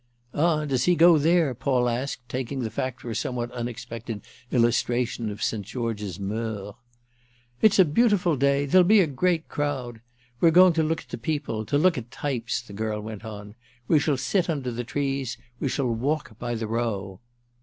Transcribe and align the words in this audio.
"Ah 0.33 0.65
does 0.65 0.85
he 0.85 0.95
go 0.95 1.19
there?" 1.19 1.53
Paul 1.53 1.87
asked, 1.87 2.27
taking 2.27 2.61
the 2.61 2.71
fact 2.71 3.01
for 3.01 3.11
a 3.11 3.15
somewhat 3.15 3.51
unexpected 3.51 4.21
illustration 4.51 5.29
of 5.29 5.43
St. 5.43 5.63
George's 5.63 6.19
moeurs. 6.19 6.73
"It's 7.61 7.77
a 7.77 7.85
beautiful 7.85 8.35
day—there'll 8.35 8.83
be 8.87 9.01
a 9.01 9.05
great 9.05 9.47
crowd. 9.47 10.01
We're 10.39 10.49
going 10.49 10.73
to 10.73 10.83
look 10.83 11.01
at 11.01 11.09
the 11.09 11.19
people, 11.19 11.67
to 11.67 11.77
look 11.77 11.99
at 11.99 12.09
types," 12.09 12.61
the 12.63 12.73
girl 12.73 12.99
went 12.99 13.23
on. 13.23 13.53
"We 13.87 13.99
shall 13.99 14.17
sit 14.17 14.49
under 14.49 14.71
the 14.71 14.83
trees; 14.83 15.37
we 15.59 15.69
shall 15.69 15.93
walk 15.93 16.39
by 16.39 16.55
the 16.55 16.65
Row." 16.65 17.19